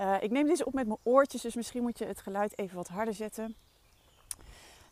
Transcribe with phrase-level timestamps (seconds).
[0.00, 2.76] Uh, ik neem deze op met mijn oortjes, dus misschien moet je het geluid even
[2.76, 3.56] wat harder zetten.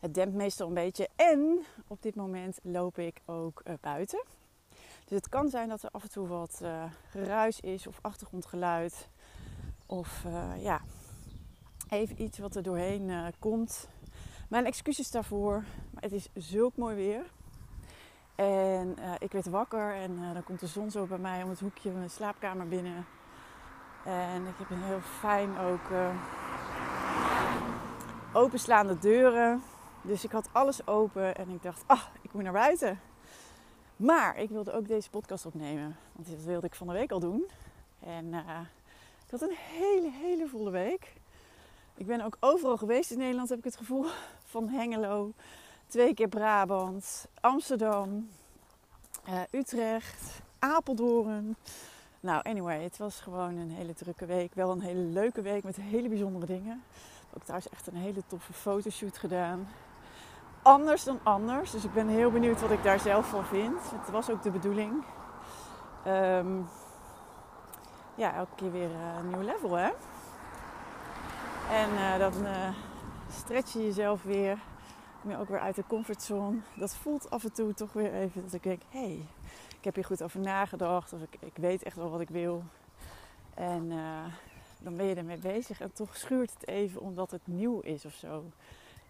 [0.01, 1.09] Het dempt meestal een beetje.
[1.16, 4.25] En op dit moment loop ik ook uh, buiten.
[5.05, 9.08] Dus het kan zijn dat er af en toe wat uh, geruis is of achtergrondgeluid.
[9.86, 10.25] Of
[10.58, 10.81] ja,
[11.88, 13.88] even iets wat er doorheen komt.
[14.48, 15.64] Mijn excuses daarvoor.
[15.91, 17.31] Maar het is zulk mooi weer.
[18.34, 21.91] En ik werd wakker en dan komt de zon zo bij mij om het hoekje
[21.91, 23.06] van mijn slaapkamer binnen.
[24.07, 26.09] En ik heb een heel fijn ook uh,
[28.33, 29.62] openslaande deuren.
[30.03, 33.01] Dus ik had alles open en ik dacht, ah, ik moet naar buiten.
[33.97, 37.21] Maar ik wilde ook deze podcast opnemen, want dat wilde ik van de week al
[37.21, 37.45] doen.
[38.01, 38.34] En
[39.25, 41.12] ik had een hele, hele volle week.
[41.95, 44.07] Ik ben ook overal geweest in Nederland, heb ik het gevoel.
[44.53, 45.33] Van Hengelo
[45.87, 48.29] twee keer Brabant, Amsterdam,
[49.29, 51.57] uh, Utrecht, Apeldoorn.
[52.27, 54.55] Nou, anyway, het was gewoon een hele drukke week.
[54.55, 56.82] Wel een hele leuke week met hele bijzondere dingen.
[57.36, 59.69] Ook thuis echt een hele toffe fotoshoot gedaan.
[60.62, 61.70] Anders dan anders.
[61.70, 63.91] Dus ik ben heel benieuwd wat ik daar zelf van vind.
[63.91, 65.04] Het was ook de bedoeling.
[66.06, 66.69] Um,
[68.15, 69.91] ja, elke keer weer uh, een nieuw level, hè?
[71.70, 72.69] En uh, dan uh,
[73.31, 74.59] stretch je jezelf weer
[75.20, 76.59] me ook weer uit de comfortzone.
[76.75, 79.26] Dat voelt af en toe toch weer even dat ik denk: hé, hey,
[79.86, 81.12] heb hier goed over nagedacht.
[81.12, 82.62] Of ik, ik weet echt wel wat ik wil.
[83.54, 84.24] En uh,
[84.78, 85.80] dan ben je ermee bezig.
[85.80, 88.44] En toch schuurt het even omdat het nieuw is of zo.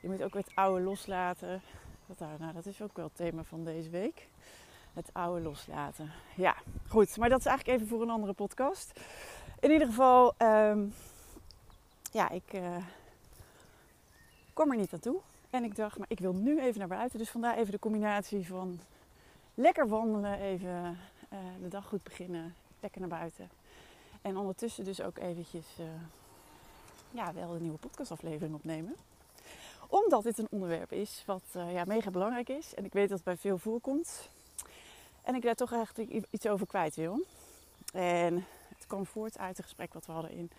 [0.01, 1.63] Je moet ook weer het oude loslaten.
[2.07, 4.29] Dat, nou, dat is ook wel het thema van deze week.
[4.93, 6.11] Het oude loslaten.
[6.37, 6.57] Ja,
[6.89, 7.17] goed.
[7.17, 9.01] Maar dat is eigenlijk even voor een andere podcast.
[9.61, 10.95] In ieder geval, um,
[12.13, 12.77] ja, ik uh,
[14.53, 15.21] kom er niet aan toe.
[15.51, 17.19] En ik dacht, maar ik wil nu even naar buiten.
[17.19, 18.81] Dus vandaar even de combinatie van
[19.57, 20.99] lekker wandelen, even
[21.33, 23.51] uh, de dag goed beginnen, lekker naar buiten.
[24.23, 25.87] En ondertussen dus ook eventjes uh,
[27.11, 28.97] ja, wel een nieuwe podcastaflevering opnemen.
[29.89, 32.75] Omdat dit een onderwerp is wat uh, ja, mega belangrijk is.
[32.75, 34.29] En ik weet dat het bij veel voorkomt.
[35.23, 37.25] En ik daar toch eigenlijk iets over kwijt wil.
[37.93, 40.51] En het kwam voort uit het gesprek wat we hadden in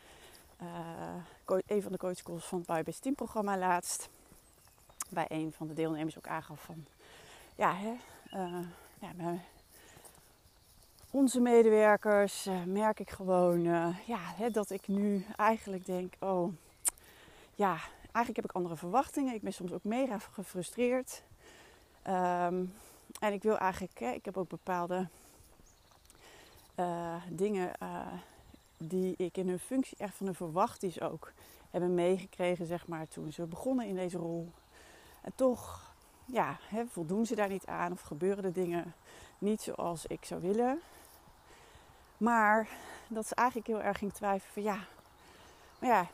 [1.45, 4.09] een van de coachcalls van het Best Team programma laatst
[5.09, 6.85] bij een van de deelnemers ook aangaf van
[7.55, 7.95] ja, hè,
[8.99, 9.39] bij
[11.11, 16.53] onze medewerkers uh, merk ik gewoon uh, ja, hè, dat ik nu eigenlijk denk, oh
[17.55, 19.33] ja, eigenlijk heb ik andere verwachtingen.
[19.33, 21.23] Ik ben soms ook mega gefrustreerd.
[22.07, 22.73] Um,
[23.19, 25.07] en ik wil eigenlijk, hè, ik heb ook bepaalde
[27.29, 27.71] dingen
[28.77, 31.31] die ik in hun functie echt van hun verwachting ook
[31.71, 34.51] hebben meegekregen, zeg maar, toen ze begonnen in deze rol.
[35.21, 35.95] En toch
[36.27, 38.93] ja, hè, voldoen ze daar niet aan of gebeuren de dingen
[39.37, 40.81] niet zoals ik zou willen.
[42.17, 42.67] Maar
[43.07, 44.79] dat ze eigenlijk heel erg ging twijfelen van ja,
[45.79, 46.07] maar ja,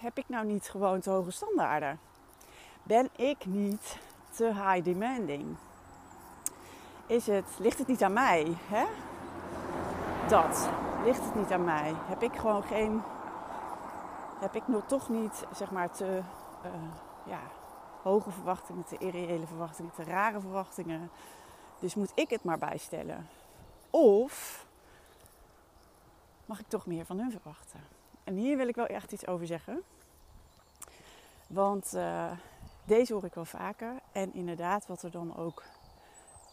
[0.00, 2.00] heb ik nou niet gewoon te hoge standaarden?
[2.82, 3.98] Ben ik niet
[4.30, 5.56] te high demanding?
[7.06, 8.56] Is het, ligt het niet aan mij?
[8.68, 8.84] Hè?
[10.28, 10.68] Dat,
[11.04, 11.94] ligt het niet aan mij?
[11.96, 13.02] Heb ik gewoon geen,
[14.40, 16.20] heb ik nog toch niet, zeg maar, te,
[16.64, 16.70] uh,
[17.24, 17.40] ja,
[18.02, 21.10] hoge verwachtingen, te irreële verwachtingen, te rare verwachtingen.
[21.78, 23.28] Dus moet ik het maar bijstellen?
[23.90, 24.66] Of
[26.46, 27.80] mag ik toch meer van hun verwachten?
[28.24, 29.82] En hier wil ik wel echt iets over zeggen.
[31.46, 32.30] Want uh,
[32.84, 33.94] deze hoor ik wel vaker.
[34.12, 35.62] En inderdaad, wat er dan ook,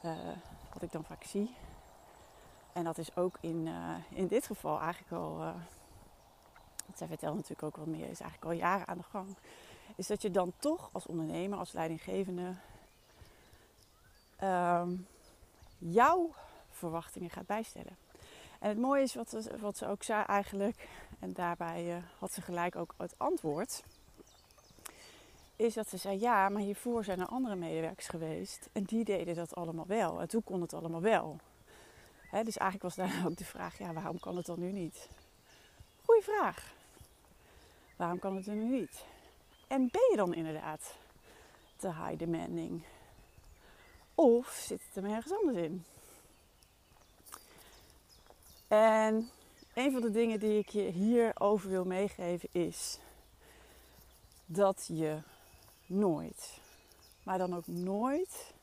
[0.05, 0.11] uh,
[0.73, 1.55] wat ik dan vaak zie.
[2.73, 5.53] En dat is ook in, uh, in dit geval eigenlijk al,
[6.95, 9.35] zij vertelt natuurlijk ook wat meer, is eigenlijk al jaren aan de gang
[9.95, 12.53] is dat je dan toch als ondernemer, als leidinggevende,
[14.43, 15.07] um,
[15.77, 16.33] jouw
[16.69, 17.97] verwachtingen gaat bijstellen.
[18.59, 20.89] En het mooie is wat ze, wat ze ook zei eigenlijk,
[21.19, 23.83] en daarbij uh, had ze gelijk ook het antwoord,
[25.55, 29.35] is dat ze zei: Ja, maar hiervoor zijn er andere medewerkers geweest en die deden
[29.35, 30.21] dat allemaal wel.
[30.21, 31.39] En toen kon het allemaal wel.
[32.43, 35.09] Dus eigenlijk was daar ook de vraag, ja, waarom kan het dan nu niet?
[36.05, 36.73] Goeie vraag.
[37.95, 39.05] Waarom kan het er nu niet?
[39.67, 40.95] En ben je dan inderdaad
[41.75, 42.83] te high demanding?
[44.15, 45.85] Of zit het er ergens anders in?
[48.67, 49.29] En
[49.73, 52.99] een van de dingen die ik je hierover wil meegeven is
[54.45, 55.17] dat je
[55.85, 56.59] nooit,
[57.23, 58.53] maar dan ook nooit,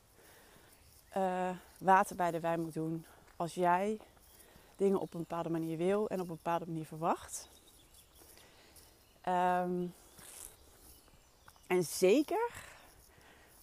[1.16, 3.06] uh, water bij de wijn moet doen
[3.36, 3.98] als jij
[4.76, 7.48] dingen op een bepaalde manier wil en op een bepaalde manier verwacht.
[9.28, 9.94] Um,
[11.72, 12.50] en zeker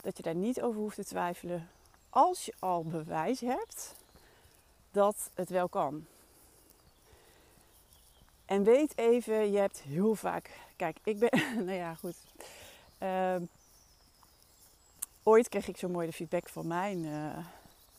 [0.02, 1.70] dat je daar niet over hoeft te twijfelen
[2.10, 3.96] als je al bewijs hebt
[4.92, 6.06] dat het wel kan.
[8.46, 10.60] En weet even, je hebt heel vaak.
[10.76, 11.30] Kijk, ik ben.
[11.66, 12.16] Nou ja, goed.
[13.00, 13.36] Uh,
[15.24, 17.38] ooit kreeg ik zo mooi de feedback van mijn uh,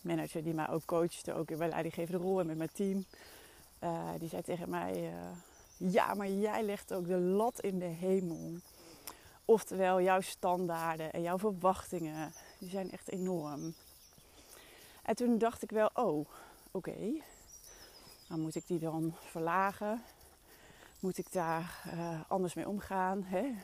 [0.01, 3.05] manager, die mij ook coachte, ook in mijn leidinggevende rol en met mijn team.
[3.81, 7.85] Uh, die zei tegen mij: eh, Ja, maar jij legt ook de lat in de
[7.85, 8.61] hemel.
[9.51, 13.75] Oftewel, jouw standaarden en jouw verwachtingen, die zijn echt enorm.
[15.03, 16.27] En toen dacht ik wel, oh,
[16.71, 17.23] oké.
[18.29, 20.03] Dan moet ik die dan verlagen?
[21.01, 23.23] Moet ik daar uh, anders mee omgaan?
[23.25, 23.55] Hè?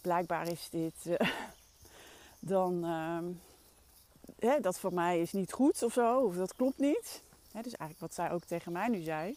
[0.00, 1.16] Blijkbaar is dit uh,
[2.52, 2.84] dan...
[2.84, 3.18] Uh,
[4.38, 7.22] hè, dat voor mij is niet goed of zo, of dat klopt niet.
[7.52, 9.36] Hè, dus eigenlijk wat zij ook tegen mij nu zei.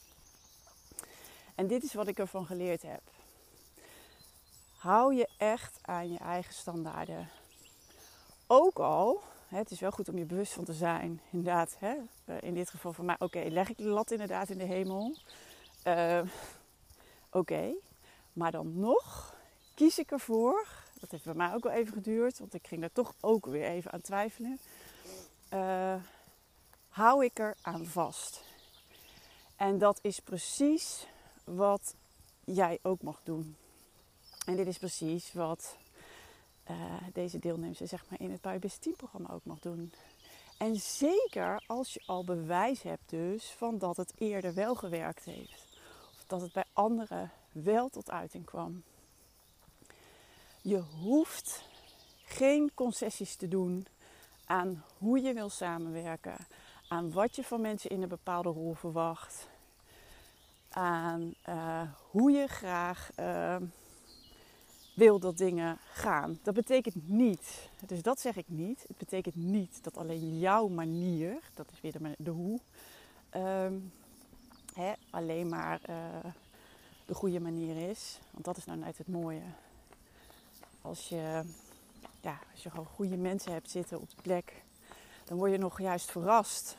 [1.56, 3.02] En dit is wat ik ervan geleerd heb.
[4.80, 7.30] Hou je echt aan je eigen standaarden.
[8.48, 11.76] Ook al, het is wel goed om je bewust van te zijn, inderdaad.
[11.80, 11.96] Hè,
[12.26, 15.18] eh, in dit geval voor mij, oké, leg ik de lat inderdaad in de hemel.
[15.88, 16.22] Uh,
[17.32, 17.74] oké,
[18.34, 19.36] maar dan nog
[19.76, 20.68] kies ik ervoor,
[21.00, 23.66] dat heeft bij mij ook wel even geduurd, want ik ging daar toch ook weer
[23.66, 24.60] even aan twijfelen.
[25.54, 25.96] Uh,
[26.90, 28.44] hou ik er aan vast.
[29.56, 31.08] En dat is precies
[31.44, 31.96] wat
[32.44, 33.58] jij ook mag doen.
[34.50, 35.78] En dit is precies wat
[36.70, 36.78] uh,
[37.14, 39.92] deze deelnemers zeg maar, in het Buybus Team programma ook mag doen.
[40.58, 45.68] En zeker als je al bewijs hebt dus van dat het eerder wel gewerkt heeft.
[46.18, 48.84] Of dat het bij anderen wel tot uiting kwam.
[50.62, 51.64] Je hoeft
[52.24, 53.88] geen concessies te doen
[54.46, 56.38] aan hoe je wil samenwerken.
[56.88, 59.48] Aan wat je van mensen in een bepaalde rol verwacht.
[60.70, 61.82] Aan uh,
[62.12, 63.56] hoe je graag uh,
[65.00, 66.40] wil dat dingen gaan.
[66.44, 68.84] Dat betekent niet, dus dat zeg ik niet.
[68.88, 72.60] Het betekent niet dat alleen jouw manier, dat is weer de, de hoe,
[73.36, 73.92] um,
[74.74, 76.32] hè, alleen maar uh,
[77.06, 78.20] de goede manier is.
[78.32, 79.42] Want dat is nou net het mooie.
[80.82, 81.44] Als je,
[82.22, 84.64] ja, als je gewoon goede mensen hebt zitten op de plek,
[85.24, 86.78] dan word je nog juist verrast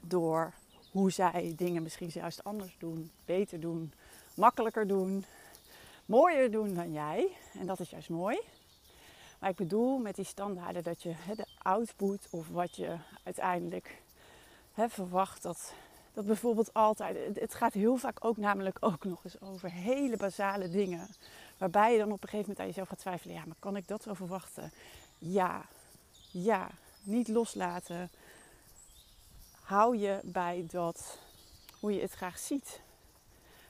[0.00, 0.52] door
[0.90, 3.92] hoe zij dingen misschien juist anders doen, beter doen,
[4.34, 5.24] makkelijker doen
[6.08, 7.36] mooier doen dan jij.
[7.52, 8.38] En dat is juist mooi.
[9.38, 14.02] Maar ik bedoel met die standaarden dat je de output of wat je uiteindelijk
[14.74, 15.72] verwacht, dat,
[16.12, 17.40] dat bijvoorbeeld altijd.
[17.40, 21.08] Het gaat heel vaak ook namelijk ook nog eens over hele basale dingen.
[21.58, 23.88] Waarbij je dan op een gegeven moment aan jezelf gaat twijfelen: ja, maar kan ik
[23.88, 24.72] dat zo verwachten?
[25.18, 25.66] Ja,
[26.30, 26.70] ja,
[27.02, 28.10] niet loslaten.
[29.60, 31.18] Hou je bij dat
[31.80, 32.80] hoe je het graag ziet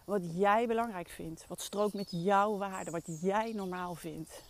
[0.09, 1.45] wat jij belangrijk vindt.
[1.49, 4.43] Wat strookt met jouw waarde, wat jij normaal vindt.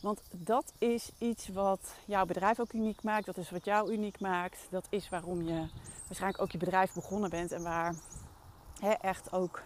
[0.00, 3.26] Want dat is iets wat jouw bedrijf ook uniek maakt.
[3.26, 4.66] Dat is wat jou uniek maakt.
[4.70, 5.66] Dat is waarom je
[6.06, 7.52] waarschijnlijk ook je bedrijf begonnen bent.
[7.52, 7.94] En waar
[9.00, 9.62] echt ook,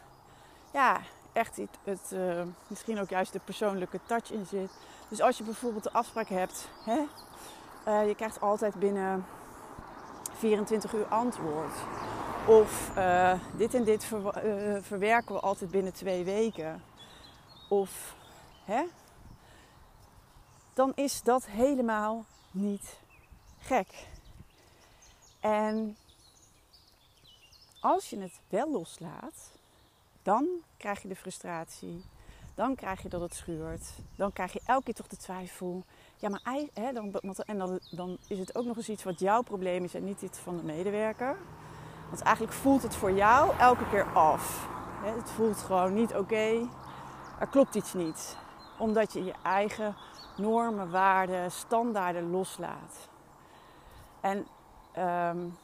[0.72, 1.00] ja,
[1.32, 4.70] echt het, het uh, misschien ook juist de persoonlijke touch in zit.
[5.08, 9.24] Dus als je bijvoorbeeld de afspraak hebt, uh, je krijgt altijd binnen
[10.32, 11.74] 24 uur antwoord.
[12.46, 14.28] Of uh, dit en dit uh,
[14.80, 16.82] verwerken we altijd binnen twee weken.
[17.68, 18.14] Of
[18.64, 18.84] hè?
[20.74, 22.98] Dan is dat helemaal niet
[23.58, 24.06] gek.
[25.40, 25.96] En
[27.80, 29.50] als je het wel loslaat,
[30.22, 32.04] dan krijg je de frustratie.
[32.54, 33.92] Dan krijg je dat het schuurt.
[34.16, 35.84] Dan krijg je elke keer toch de twijfel.
[36.16, 36.40] Ja, maar
[36.74, 39.94] hè, dan, en dan, dan is het ook nog eens iets wat jouw probleem is
[39.94, 41.36] en niet iets van de medewerker.
[42.10, 44.68] Want eigenlijk voelt het voor jou elke keer af.
[45.02, 46.68] Het voelt gewoon niet oké.
[47.38, 48.36] Er klopt iets niet.
[48.78, 49.96] Omdat je je eigen
[50.36, 53.08] normen, waarden, standaarden loslaat.
[54.20, 54.46] En
[54.98, 55.58] um,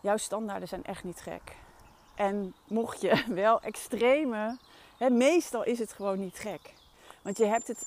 [0.00, 1.56] jouw standaarden zijn echt niet gek.
[2.14, 4.58] En mocht je wel extreme,
[4.98, 6.74] hè, meestal is het gewoon niet gek.
[7.22, 7.86] Want je hebt het,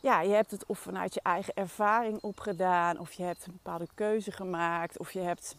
[0.00, 3.88] ja, je hebt het of vanuit je eigen ervaring opgedaan, of je hebt een bepaalde
[3.94, 5.56] keuze gemaakt, of je hebt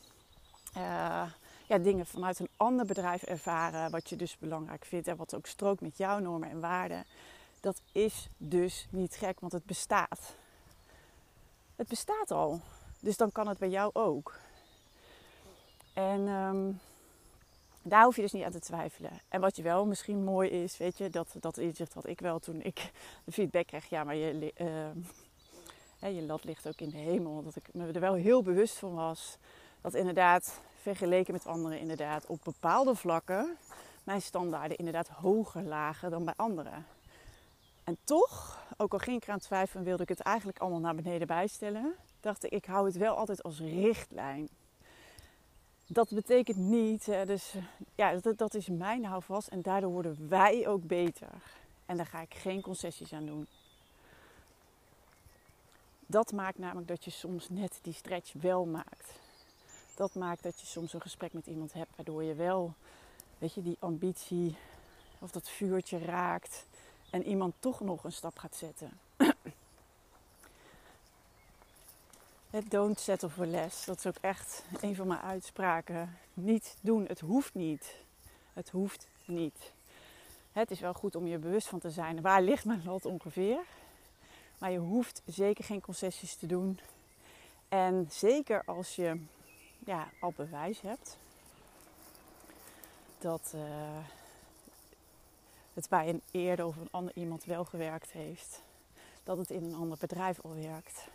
[0.78, 1.32] uh,
[1.68, 5.46] ja, dingen vanuit een ander bedrijf ervaren, wat je dus belangrijk vindt en wat ook
[5.46, 7.06] strookt met jouw normen en waarden.
[7.60, 10.36] Dat is dus niet gek, want het bestaat.
[11.76, 12.62] Het bestaat al.
[13.00, 14.40] Dus dan kan het bij jou ook.
[15.94, 16.80] En um,
[17.82, 19.12] daar hoef je dus niet aan te twijfelen.
[19.28, 22.40] En wat je wel misschien mooi is, weet je, dat, dat inzicht had ik wel
[22.40, 22.92] toen ik
[23.26, 23.90] de feedback kreeg.
[23.90, 24.54] Ja, maar je,
[26.02, 27.44] uh, je lat ligt ook in de hemel.
[27.44, 29.38] Dat ik me er wel heel bewust van was.
[29.82, 33.58] Dat inderdaad, vergeleken met anderen, inderdaad op bepaalde vlakken
[34.04, 36.86] mijn standaarden inderdaad hoger lagen dan bij anderen.
[37.84, 41.28] En toch, ook al ging ik eraan twijfelen, wilde ik het eigenlijk allemaal naar beneden
[41.28, 41.96] bijstellen.
[42.20, 44.50] Dacht ik, ik hou het wel altijd als richtlijn
[45.92, 47.54] dat betekent niet, dus
[47.96, 51.28] ja, dat, dat is mijn houvast en daardoor worden wij ook beter.
[51.86, 53.48] En daar ga ik geen concessies aan doen.
[56.06, 59.20] Dat maakt namelijk dat je soms net die stretch wel maakt.
[60.00, 62.74] Dat maakt dat je soms een gesprek met iemand hebt waardoor je wel,
[63.38, 64.56] weet je, die ambitie
[65.20, 66.66] of dat vuurtje raakt
[67.10, 69.00] en iemand toch nog een stap gaat zetten.
[72.70, 73.86] don't settle for less.
[73.86, 76.18] Dat is ook echt een van mijn uitspraken.
[76.34, 77.06] Niet doen.
[77.06, 77.96] Het hoeft niet.
[78.54, 79.72] Het hoeft niet.
[80.52, 82.22] Het is wel goed om je bewust van te zijn.
[82.22, 83.60] Waar ligt mijn lot ongeveer?
[84.58, 86.80] Maar je hoeft zeker geen concessies te doen.
[87.68, 89.22] En zeker als je
[89.86, 91.18] ja, al bewijs hebt
[93.18, 93.62] dat uh,
[95.74, 98.62] het bij een eerder of een ander iemand wel gewerkt heeft.
[99.24, 101.08] Dat het in een ander bedrijf al werkt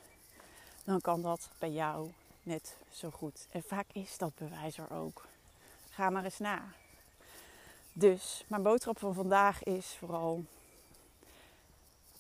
[0.85, 2.11] dan kan dat bij jou
[2.43, 3.47] net zo goed.
[3.51, 5.27] En vaak is dat bewijs er ook.
[5.91, 6.63] Ga maar eens na.
[7.93, 10.45] Dus mijn boodschap van vandaag is vooral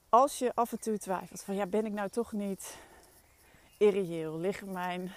[0.08, 2.76] als je af en toe twijfelt van ja, ben ik nou toch niet
[3.78, 4.38] irreëel?
[4.38, 5.12] Ligt mijn,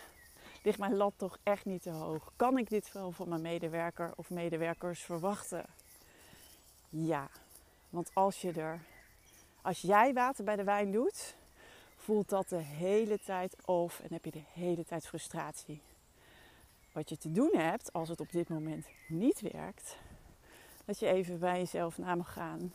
[0.68, 2.32] ligt mijn lat toch echt niet te hoog?
[2.36, 5.66] Kan ik dit wel van mijn medewerker of medewerkers verwachten?
[6.90, 7.30] Ja,
[7.90, 8.80] want als je er,
[9.62, 11.36] als jij water bij de wijn doet,
[11.96, 15.82] voelt dat de hele tijd of en heb je de hele tijd frustratie.
[16.92, 19.98] Wat je te doen hebt als het op dit moment niet werkt,
[20.86, 22.74] dat je even bij jezelf na mag gaan.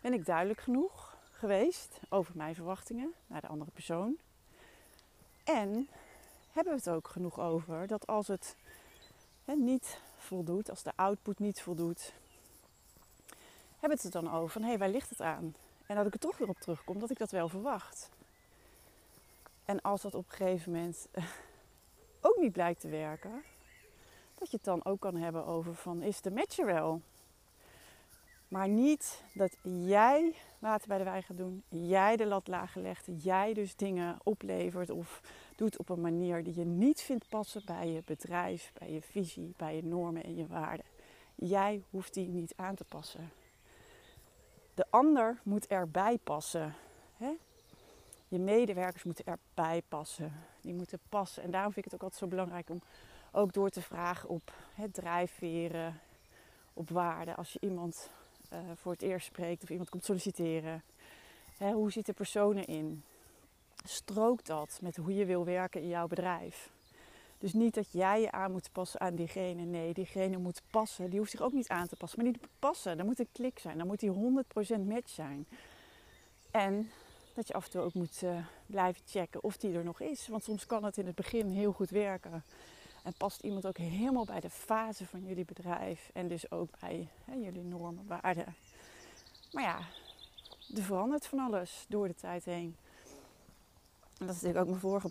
[0.00, 4.16] Ben ik duidelijk genoeg geweest over mijn verwachtingen naar de andere persoon?
[5.44, 5.88] En
[6.52, 8.56] hebben we het ook genoeg over dat als het
[9.44, 12.12] niet voldoet, als de output niet voldoet,
[13.78, 15.54] hebben we het dan over van hé, hey, waar ligt het aan?
[15.86, 18.10] En dat ik er toch weer op terugkom dat ik dat wel verwacht.
[19.64, 21.24] En als dat op een gegeven moment eh,
[22.20, 23.42] ook niet blijkt te werken,
[24.38, 27.02] dat je het dan ook kan hebben over van is de match er wel?
[28.48, 33.06] Maar niet dat jij water bij de wijn gaat doen, jij de lat lager legt,
[33.22, 35.20] jij dus dingen oplevert of
[35.62, 39.54] doet op een manier die je niet vindt passen bij je bedrijf, bij je visie,
[39.56, 40.84] bij je normen en je waarden.
[41.34, 43.30] Jij hoeft die niet aan te passen.
[44.74, 46.74] De ander moet erbij passen.
[47.16, 47.32] Hè?
[48.28, 50.32] je medewerkers moeten erbij passen.
[50.60, 51.42] Die moeten passen.
[51.42, 52.82] En daarom vind ik het ook altijd zo belangrijk om
[53.32, 56.00] ook door te vragen op het drijfveren,
[56.72, 57.34] op waarde.
[57.34, 58.10] Als je iemand
[58.52, 60.82] uh, voor het eerst spreekt of iemand komt solliciteren.
[61.56, 63.04] Hè, hoe zit de persoon erin?
[63.84, 66.70] Strookt dat met hoe je wil werken in jouw bedrijf?
[67.38, 69.64] Dus niet dat jij je aan moet passen aan diegene.
[69.64, 71.10] Nee, diegene moet passen.
[71.10, 72.22] Die hoeft zich ook niet aan te passen.
[72.22, 72.96] Maar die moet passen.
[72.96, 73.78] Dan moet een klik zijn.
[73.78, 75.46] Dan moet die 100% match zijn.
[76.50, 76.90] En
[77.34, 80.28] dat je af en toe ook moet uh, blijven checken of die er nog is.
[80.28, 82.44] Want soms kan het in het begin heel goed werken.
[83.02, 86.10] En past iemand ook helemaal bij de fase van jullie bedrijf.
[86.12, 88.54] En dus ook bij hè, jullie normen, waarden.
[89.52, 89.78] Maar ja,
[90.76, 92.76] er verandert van alles door de tijd heen.
[94.18, 95.10] En dat is natuurlijk ook mijn vorige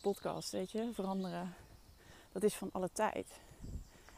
[0.00, 0.90] podcast, weet je.
[0.92, 1.54] Veranderen,
[2.32, 3.26] dat is van alle tijd.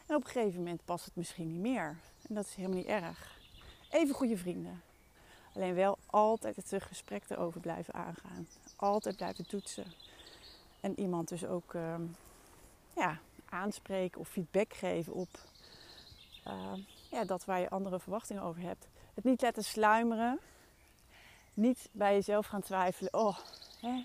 [0.05, 1.97] En op een gegeven moment past het misschien niet meer.
[2.27, 3.39] En dat is helemaal niet erg.
[3.89, 4.81] Even goede vrienden.
[5.53, 8.47] Alleen wel altijd het gesprek erover blijven aangaan.
[8.75, 9.93] Altijd blijven toetsen.
[10.79, 11.95] En iemand dus ook uh,
[12.95, 13.19] ja,
[13.49, 15.29] aanspreken of feedback geven op
[16.47, 16.73] uh,
[17.11, 18.87] ja, dat waar je andere verwachtingen over hebt.
[19.13, 20.39] Het niet laten sluimeren.
[21.53, 23.13] Niet bij jezelf gaan twijfelen.
[23.13, 23.37] Oh,
[23.81, 24.03] hè,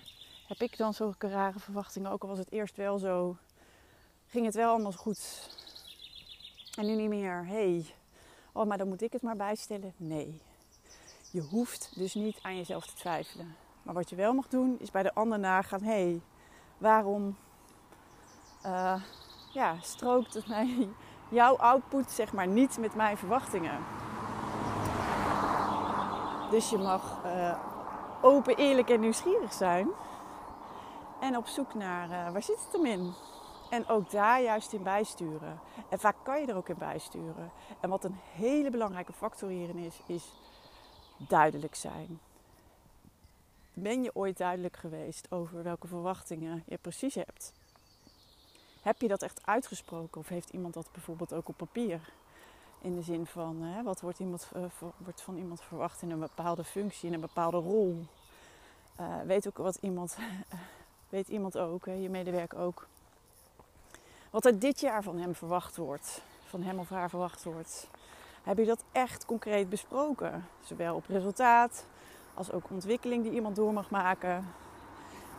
[0.59, 2.11] heb ik dan zulke rare verwachtingen?
[2.11, 3.37] Ook al was het eerst wel zo.
[4.27, 5.49] Ging het wel allemaal goed.
[6.77, 7.45] En nu niet meer.
[7.45, 7.85] hey,
[8.51, 9.93] oh, maar dan moet ik het maar bijstellen.
[9.97, 10.41] Nee,
[11.31, 13.55] je hoeft dus niet aan jezelf te twijfelen.
[13.83, 16.21] Maar wat je wel mag doen, is bij de ander nagaan: hé, hey,
[16.77, 17.37] waarom
[18.65, 19.01] uh,
[19.53, 20.89] ja, strookt het mij,
[21.29, 23.79] jouw output zeg maar niet met mijn verwachtingen?
[26.49, 27.57] Dus je mag uh,
[28.21, 29.89] open, eerlijk en nieuwsgierig zijn.
[31.23, 33.13] En op zoek naar uh, waar zit het hem in?
[33.69, 35.59] En ook daar juist in bijsturen.
[35.89, 37.51] En vaak kan je er ook in bijsturen.
[37.79, 40.33] En wat een hele belangrijke factor hierin is, is
[41.17, 42.19] duidelijk zijn.
[43.73, 47.53] Ben je ooit duidelijk geweest over welke verwachtingen je precies hebt?
[48.81, 52.13] Heb je dat echt uitgesproken of heeft iemand dat bijvoorbeeld ook op papier?
[52.81, 54.63] In de zin van, hè, wat wordt, iemand, uh,
[54.97, 58.05] wordt van iemand verwacht in een bepaalde functie, in een bepaalde rol?
[58.99, 60.17] Uh, weet ook wat iemand,
[61.13, 62.87] weet iemand ook, je medewerker ook,
[64.29, 67.87] wat er dit jaar van hem verwacht wordt, van hem of haar verwacht wordt.
[68.43, 70.47] Heb je dat echt concreet besproken?
[70.61, 71.85] Zowel op resultaat
[72.33, 74.53] als ook ontwikkeling die iemand door mag maken.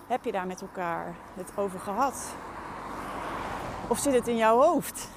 [0.07, 2.35] Heb je daar met elkaar het over gehad?
[3.89, 5.09] Of zit het in jouw hoofd?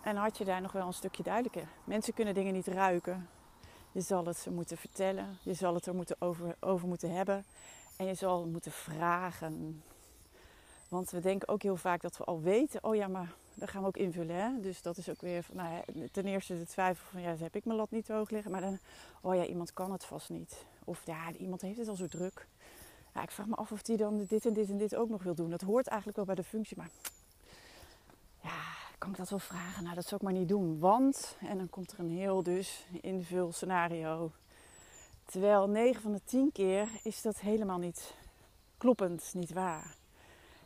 [0.00, 1.68] En had je daar nog wel een stukje duidelijker?
[1.84, 3.28] Mensen kunnen dingen niet ruiken.
[3.92, 5.38] Je zal het ze moeten vertellen.
[5.42, 7.44] Je zal het er moeten over, over moeten hebben.
[8.00, 9.82] En je zal moeten vragen.
[10.88, 12.84] Want we denken ook heel vaak dat we al weten.
[12.84, 14.36] Oh ja, maar dat gaan we ook invullen.
[14.36, 14.60] Hè?
[14.60, 17.78] Dus dat is ook weer nou ten eerste de twijfel van ja, heb ik mijn
[17.78, 18.50] lat niet te hoog liggen.
[18.50, 18.78] Maar dan,
[19.20, 20.64] oh ja, iemand kan het vast niet.
[20.84, 22.46] Of ja, iemand heeft het al zo druk.
[23.14, 25.22] Ja, ik vraag me af of die dan dit en dit en dit ook nog
[25.22, 25.50] wil doen.
[25.50, 26.76] Dat hoort eigenlijk wel bij de functie.
[26.76, 26.90] Maar
[28.42, 28.62] ja,
[28.98, 29.82] kan ik dat wel vragen?
[29.82, 30.78] Nou, dat zou ik maar niet doen.
[30.78, 34.32] Want, en dan komt er een heel dus invul scenario.
[35.30, 38.14] Terwijl 9 van de 10 keer is dat helemaal niet
[38.78, 39.94] kloppend, niet waar.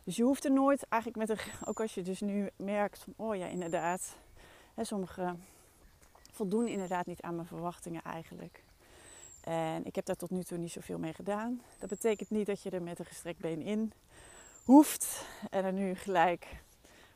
[0.04, 3.12] Dus je hoeft er nooit eigenlijk met een, ook als je dus nu merkt van,
[3.16, 4.16] oh ja, inderdaad,
[4.74, 5.44] hè, sommigen
[6.30, 8.64] voldoen inderdaad niet aan mijn verwachtingen eigenlijk.
[9.40, 11.62] En ik heb daar tot nu toe niet zoveel mee gedaan.
[11.78, 13.92] Dat betekent niet dat je er met een gestrekt been in
[14.64, 16.62] hoeft en er nu gelijk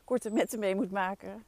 [0.03, 1.43] korte metten mee moet maken.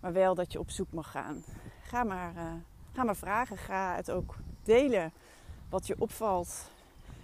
[0.00, 1.44] Maar wel dat je op zoek mag gaan.
[1.82, 2.52] Ga maar, uh,
[2.92, 3.56] ga maar vragen.
[3.56, 5.12] Ga het ook delen
[5.68, 6.70] wat je opvalt.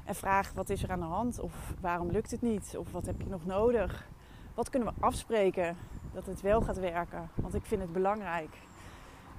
[0.05, 1.41] En vraag wat is er aan de hand?
[1.41, 2.75] Of waarom lukt het niet?
[2.79, 4.07] Of wat heb je nog nodig?
[4.55, 5.77] Wat kunnen we afspreken
[6.12, 7.31] dat het wel gaat werken?
[7.35, 8.57] Want ik vind het belangrijk.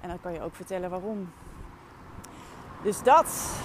[0.00, 1.30] En dan kan je ook vertellen waarom.
[2.82, 3.56] Dus dat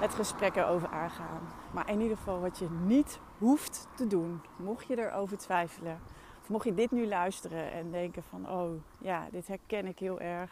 [0.00, 1.40] het gesprek erover aangaan.
[1.72, 6.00] Maar in ieder geval wat je niet hoeft te doen, mocht je erover twijfelen.
[6.42, 10.20] Of mocht je dit nu luisteren en denken van, oh ja, dit herken ik heel
[10.20, 10.50] erg.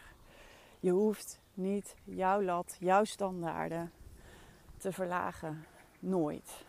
[0.79, 3.91] Je hoeft niet jouw lat, jouw standaarden
[4.77, 5.65] te verlagen.
[5.99, 6.65] Nooit.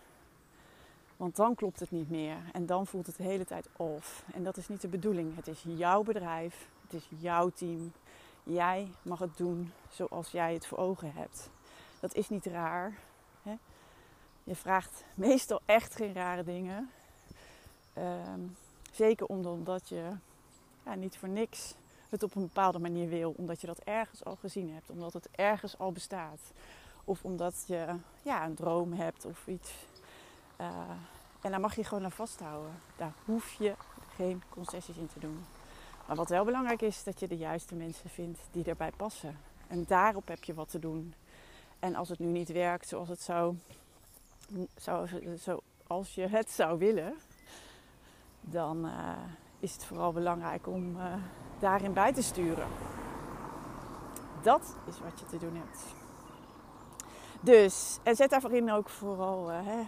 [1.17, 4.25] Want dan klopt het niet meer en dan voelt het de hele tijd off.
[4.35, 5.37] En dat is niet de bedoeling.
[5.37, 7.93] Het is jouw bedrijf, het is jouw team.
[8.43, 11.51] Jij mag het doen zoals jij het voor ogen hebt.
[12.01, 12.99] Dat is niet raar.
[13.43, 13.55] Hè?
[14.45, 16.91] Je vraagt meestal echt geen rare dingen.
[17.99, 18.57] Um,
[18.93, 20.11] zeker omdat je
[20.85, 21.75] ja, niet voor niks
[22.13, 23.35] het op een bepaalde manier wil.
[23.37, 24.91] Omdat je dat ergens al gezien hebt.
[24.91, 26.41] Omdat het ergens al bestaat.
[27.05, 29.73] Of omdat je ja, een droom hebt of iets.
[30.61, 30.69] Uh,
[31.41, 32.73] en daar mag je gewoon aan vasthouden.
[32.97, 33.75] Daar hoef je
[34.15, 35.45] geen concessies in te doen.
[36.07, 39.39] Maar wat wel belangrijk is, is dat je de juiste mensen vindt die erbij passen.
[39.69, 41.15] En daarop heb je wat te doen.
[41.79, 43.57] En als het nu niet werkt zoals het zou,
[44.77, 47.15] zou zoals je het zou willen,
[48.41, 49.19] dan uh,
[49.59, 51.15] is het vooral belangrijk om uh,
[51.63, 52.67] daarin bij te sturen.
[54.43, 55.85] Dat is wat je te doen hebt.
[57.41, 59.83] Dus, en zet daarin ook vooral uh, hè,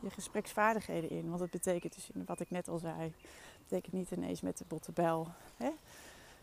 [0.00, 1.28] je gespreksvaardigheden in.
[1.28, 3.14] Want het betekent dus, wat ik net al zei,
[3.68, 4.92] betekent niet ineens met de botte
[5.56, 5.70] Hè?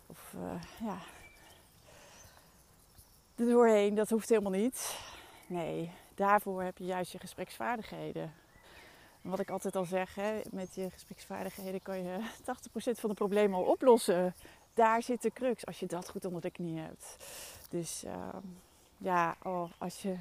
[0.08, 0.36] Of
[0.80, 0.98] ja,
[3.36, 3.96] er doorheen.
[3.96, 4.98] Dat hoeft helemaal niet.
[5.48, 8.34] Nee, daarvoor heb je juist je gespreksvaardigheden.
[9.22, 13.16] En wat ik altijd al zeg, hè, met je gespreksvaardigheden kan je 80% van de
[13.16, 14.36] problemen al oplossen.
[14.80, 17.16] Daar zit de crux, als je dat goed onder de knie hebt.
[17.70, 18.14] Dus uh,
[18.98, 20.16] ja, oh, als je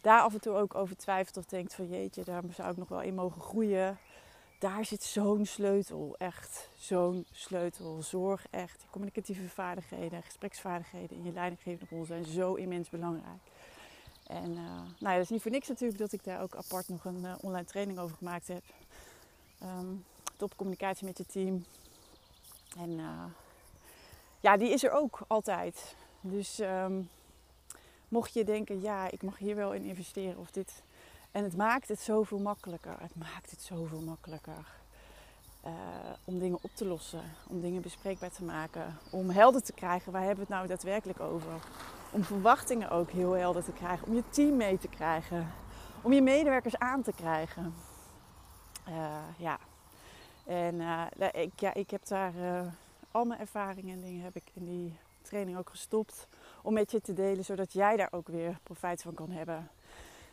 [0.00, 2.88] daar af en toe ook over twijfelt of denkt van jeetje, daar zou ik nog
[2.88, 3.98] wel in mogen groeien
[4.58, 8.02] daar zit zo'n sleutel, echt zo'n sleutel.
[8.02, 13.42] Zorg echt, communicatieve vaardigheden, gespreksvaardigheden in je leidinggevende rol zijn zo immens belangrijk.
[14.26, 16.88] En uh, nou ja, dat is niet voor niks natuurlijk dat ik daar ook apart
[16.88, 18.62] nog een uh, online training over gemaakt heb.
[19.62, 20.04] Um,
[20.36, 21.64] top communicatie met je team.
[22.78, 23.24] En uh,
[24.40, 25.96] ja, die is er ook altijd.
[26.20, 27.08] Dus um,
[28.08, 30.82] mocht je denken, ja, ik mag hier wel in investeren of dit
[31.36, 32.96] en het maakt het zoveel makkelijker.
[33.00, 34.66] Het maakt het zoveel makkelijker.
[35.66, 35.72] Uh,
[36.24, 40.20] om dingen op te lossen, om dingen bespreekbaar te maken, om helder te krijgen waar
[40.20, 41.50] hebben we het nou daadwerkelijk over.
[42.10, 45.52] Om verwachtingen ook heel helder te krijgen, om je team mee te krijgen,
[46.02, 47.74] om je medewerkers aan te krijgen.
[48.88, 49.58] Uh, ja,
[50.44, 52.32] en uh, ik, ja, ik heb daar
[53.10, 56.28] al mijn ervaringen en dingen heb ik in die training ook gestopt
[56.62, 59.70] om met je te delen, zodat jij daar ook weer profijt van kan hebben.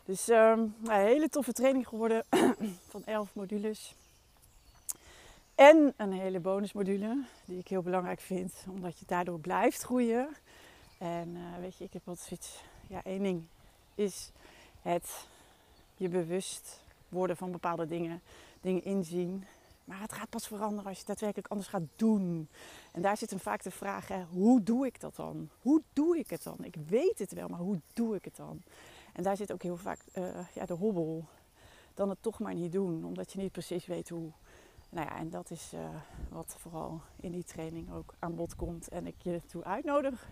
[0.04, 2.24] Dus um, een hele toffe training geworden
[2.92, 3.94] van 11 modules.
[5.54, 10.28] En een hele bonusmodule die ik heel belangrijk vind, omdat je daardoor blijft groeien.
[10.98, 13.46] En uh, weet je, ik heb altijd zoiets, ja één ding
[13.94, 14.30] is
[14.82, 15.26] het
[15.96, 18.22] je bewust worden van bepaalde dingen,
[18.60, 19.44] dingen inzien.
[19.84, 22.48] Maar het gaat pas veranderen als je het daadwerkelijk anders gaat doen.
[22.92, 25.50] En daar zit hem vaak de vraag, hè, hoe doe ik dat dan?
[25.60, 26.56] Hoe doe ik het dan?
[26.60, 28.62] Ik weet het wel, maar hoe doe ik het dan?
[29.12, 31.24] En daar zit ook heel vaak uh, ja, de hobbel.
[31.94, 34.30] Dan het toch maar niet doen, omdat je niet precies weet hoe.
[34.88, 35.80] Nou ja, en dat is uh,
[36.28, 38.88] wat vooral in die training ook aan bod komt.
[38.88, 40.28] En ik je toe uitnodig.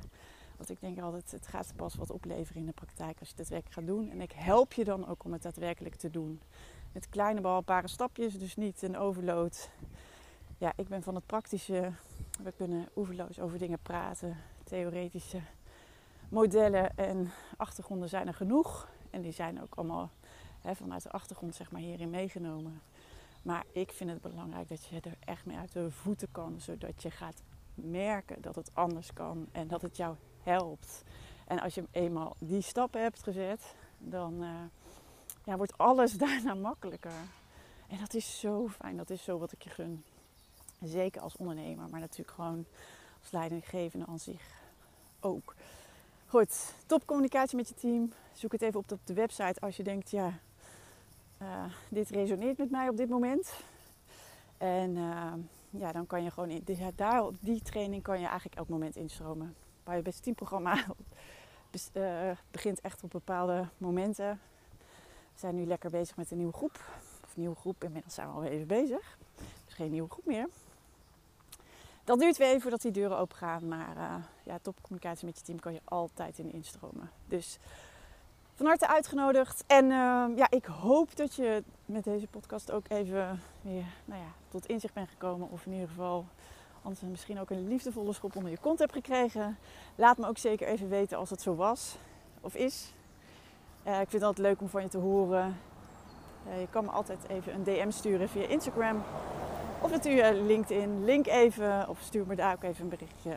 [0.56, 3.36] Want ik denk altijd, het gaat pas wat opleveren in de praktijk als je het
[3.36, 4.10] daadwerkelijk gaat doen.
[4.10, 6.40] En ik help je dan ook om het daadwerkelijk te doen.
[6.92, 9.70] Met kleine behapbare stapjes, dus niet een overload.
[10.58, 11.92] Ja, ik ben van het praktische.
[12.42, 14.36] We kunnen oeverloos over dingen praten.
[14.64, 15.40] Theoretische
[16.28, 18.88] modellen en achtergronden zijn er genoeg.
[19.10, 20.10] En die zijn ook allemaal
[20.60, 22.82] hè, vanuit de achtergrond zeg maar, hierin meegenomen.
[23.42, 26.60] Maar ik vind het belangrijk dat je er echt mee uit de voeten kan.
[26.60, 27.42] Zodat je gaat
[27.74, 29.48] merken dat het anders kan.
[29.52, 31.02] En dat het jou helpt.
[31.46, 34.42] En als je eenmaal die stappen hebt gezet, dan...
[34.42, 34.48] Uh,
[35.44, 37.12] ja, wordt alles daarna makkelijker.
[37.88, 38.96] En dat is zo fijn.
[38.96, 40.04] Dat is zo wat ik je gun.
[40.82, 42.64] Zeker als ondernemer, maar natuurlijk gewoon
[43.20, 44.60] als leidinggevende aan zich
[45.20, 45.54] ook.
[46.26, 48.12] Goed, topcommunicatie met je team.
[48.32, 50.38] Zoek het even op de website als je denkt, ja,
[51.42, 53.52] uh, dit resoneert met mij op dit moment.
[54.58, 55.32] En uh,
[55.70, 58.96] ja, dan kan je gewoon in, ja, daar, die training kan je eigenlijk elk moment
[58.96, 59.54] instromen.
[59.84, 60.74] Bij je beste teamprogramma
[61.92, 64.40] uh, begint echt op bepaalde momenten
[65.32, 66.80] we zijn nu lekker bezig met een nieuwe groep.
[67.24, 69.18] Of nieuwe groep, inmiddels zijn we alweer even bezig.
[69.64, 70.48] Dus geen nieuwe groep meer.
[72.04, 73.68] Dat duurt weer even voordat die deuren open gaan.
[73.68, 77.10] Maar uh, ja, topcommunicatie met je team kan je altijd in instromen.
[77.26, 77.58] Dus
[78.54, 79.64] van harte uitgenodigd.
[79.66, 84.28] En uh, ja, ik hoop dat je met deze podcast ook even weer nou ja,
[84.48, 85.50] tot inzicht bent gekomen.
[85.50, 86.26] Of in ieder geval
[86.82, 89.58] anders misschien ook een liefdevolle schop onder je kont hebt gekregen.
[89.94, 91.96] Laat me ook zeker even weten als het zo was
[92.40, 92.92] of is.
[93.86, 95.58] Uh, ik vind het altijd leuk om van je te horen.
[96.48, 99.02] Uh, je kan me altijd even een DM sturen via Instagram.
[99.80, 101.04] Of natuurlijk LinkedIn.
[101.04, 101.88] Link even.
[101.88, 103.36] Of stuur me daar ook even een berichtje.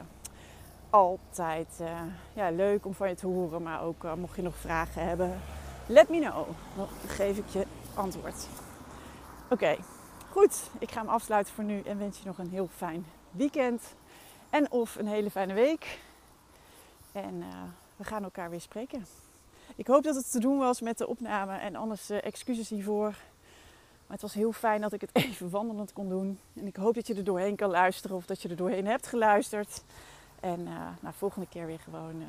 [0.89, 1.81] Altijd
[2.33, 3.61] ja, leuk om van je te horen.
[3.61, 5.39] Maar ook mocht je nog vragen hebben.
[5.85, 6.47] Let me know.
[6.75, 8.47] Dan geef ik je antwoord.
[9.49, 9.75] Oké.
[10.29, 10.69] Goed.
[10.79, 11.81] Ik ga hem afsluiten voor nu.
[11.81, 13.95] En wens je nog een heel fijn weekend.
[14.49, 15.99] En of een hele fijne week.
[17.11, 17.43] En
[17.95, 19.05] we gaan elkaar weer spreken.
[19.75, 23.09] Ik hoop dat het te doen was met de opname en anders uh, excuses hiervoor.
[24.07, 26.39] Maar het was heel fijn dat ik het even wandelend kon doen.
[26.53, 29.07] En ik hoop dat je er doorheen kan luisteren of dat je er doorheen hebt
[29.07, 29.83] geluisterd.
[30.39, 32.27] En uh, nou, volgende keer weer gewoon uh,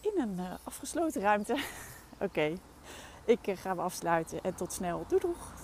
[0.00, 1.56] in een afgesloten ruimte.
[2.18, 2.52] Oké,
[3.24, 5.04] ik ga me afsluiten en tot snel.
[5.08, 5.63] Doei doeg!